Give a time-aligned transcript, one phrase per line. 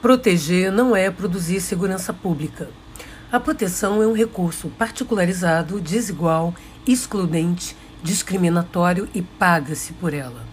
[0.00, 2.68] Proteger não é produzir segurança pública.
[3.32, 6.54] A proteção é um recurso particularizado, desigual,
[6.86, 10.44] excludente, discriminatório e paga-se por ela.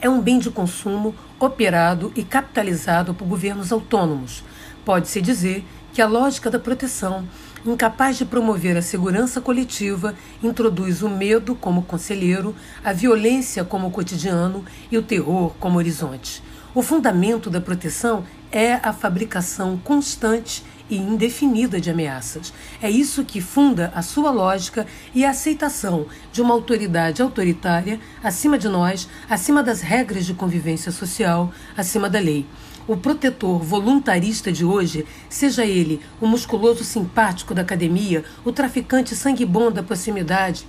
[0.00, 4.44] É um bem de consumo operado e capitalizado por governos autônomos.
[4.84, 7.26] Pode-se dizer que a lógica da proteção,
[7.66, 14.64] incapaz de promover a segurança coletiva, introduz o medo como conselheiro, a violência como cotidiano
[14.92, 16.40] e o terror como horizonte.
[16.74, 22.50] O fundamento da proteção é a fabricação constante e indefinida de ameaças.
[22.80, 28.56] É isso que funda a sua lógica e a aceitação de uma autoridade autoritária acima
[28.56, 32.46] de nós, acima das regras de convivência social, acima da lei.
[32.88, 39.44] O protetor voluntarista de hoje, seja ele o musculoso simpático da academia, o traficante sangue
[39.44, 40.66] bom da proximidade,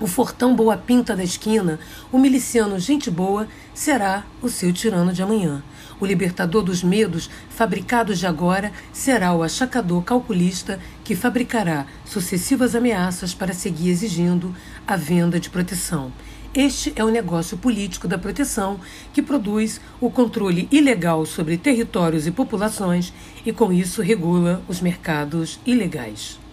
[0.00, 1.78] o fortão boa pinta da esquina,
[2.10, 5.62] o miliciano gente boa, será o seu tirano de amanhã.
[6.00, 13.32] O libertador dos medos, fabricados de agora, será o achacador calculista que fabricará sucessivas ameaças
[13.32, 14.54] para seguir exigindo
[14.86, 16.12] a venda de proteção.
[16.52, 18.78] Este é o negócio político da proteção
[19.12, 23.12] que produz o controle ilegal sobre territórios e populações
[23.44, 26.43] e, com isso, regula os mercados ilegais.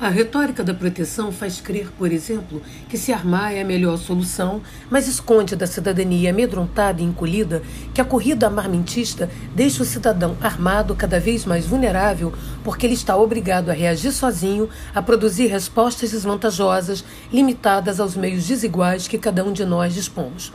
[0.00, 4.62] A retórica da proteção faz crer, por exemplo, que se armar é a melhor solução,
[4.88, 10.94] mas esconde da cidadania amedrontada e encolhida que a corrida armamentista deixa o cidadão armado
[10.94, 12.32] cada vez mais vulnerável
[12.70, 19.08] porque ele está obrigado a reagir sozinho, a produzir respostas desvantajosas, limitadas aos meios desiguais
[19.08, 20.52] que cada um de nós dispomos.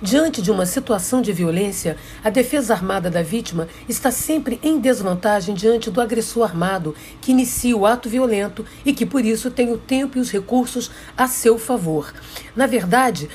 [0.00, 5.56] Diante de uma situação de violência, a defesa armada da vítima está sempre em desvantagem
[5.56, 9.76] diante do agressor armado que inicia o ato violento e que, por isso, tem o
[9.76, 12.14] tempo e os recursos a seu favor.
[12.54, 13.28] Na verdade,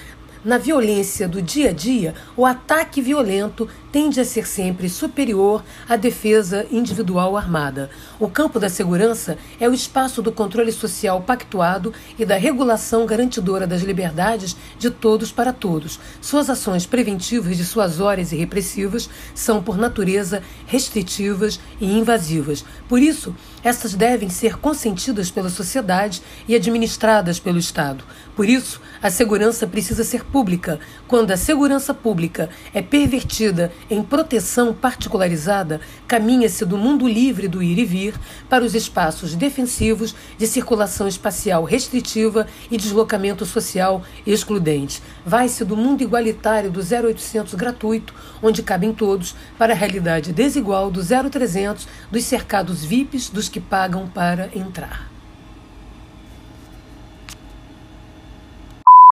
[0.44, 5.96] na violência do dia a dia, o ataque violento tende a ser sempre superior à
[5.96, 7.90] defesa individual armada.
[8.20, 13.68] O campo da segurança é o espaço do controle social pactuado e da regulação garantidora
[13.68, 16.00] das liberdades de todos para todos.
[16.22, 20.42] Suas ações preventivas de suas horas e repressivas são, por natureza,
[20.72, 22.64] restritivas e invasivas.
[22.88, 28.06] Por isso, essas devem ser consentidas pela sociedade e administradas pelo Estado.
[28.38, 30.80] Por isso, a segurança precisa ser pública.
[31.10, 37.78] Quando a segurança pública é pervertida em proteção particularizada, caminha-se do mundo livre do ir
[37.78, 38.16] e vir
[38.50, 45.04] para os espaços defensivos de circulação espacial restritiva e deslocamento social excludente.
[45.26, 50.32] Vai-se do mundo igualitário do 0800 gratuito, onde cabem todos, para a realidade
[50.62, 55.11] desigual do 0300 dos cercados VIPs dos que pagam para entrar.